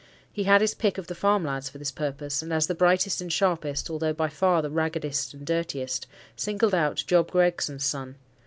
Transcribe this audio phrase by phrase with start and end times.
[0.33, 3.21] He had his pick of the farm lads for this purpose; and, as the brightest
[3.21, 8.15] and sharpest, although by far the raggedest and dirtiest, singled out Job Gregson's son.